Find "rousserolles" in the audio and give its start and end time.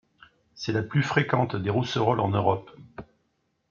1.69-2.21